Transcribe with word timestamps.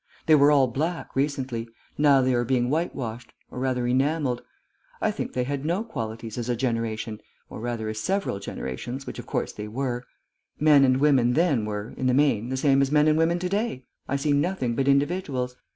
They 0.25 0.33
were 0.33 0.49
all 0.49 0.65
black 0.65 1.15
recently; 1.15 1.69
now 1.95 2.23
they 2.23 2.33
are 2.33 2.43
being 2.43 2.71
white 2.71 2.95
washed 2.95 3.33
or 3.51 3.59
rather 3.59 3.85
enamelled. 3.85 4.41
I 4.99 5.11
think 5.11 5.33
they 5.33 5.43
had 5.43 5.63
no 5.63 5.83
qualities, 5.83 6.39
as 6.39 6.49
a 6.49 6.55
generation 6.55 7.21
(or 7.51 7.59
rather 7.59 7.87
as 7.87 7.99
several 7.99 8.39
generations, 8.39 9.05
which, 9.05 9.19
of 9.19 9.27
course, 9.27 9.53
they 9.53 9.67
were); 9.67 10.01
men 10.59 10.83
and 10.85 10.97
women 10.97 11.33
then 11.33 11.65
were, 11.65 11.93
in 11.97 12.07
the 12.07 12.15
main, 12.15 12.49
the 12.49 12.57
same 12.57 12.81
as 12.81 12.91
men 12.91 13.07
and 13.07 13.15
women 13.15 13.37
to 13.37 13.47
day, 13.49 13.85
I 14.09 14.15
see 14.15 14.33
nothing 14.33 14.73
but 14.75 14.87
individuals. 14.87 15.55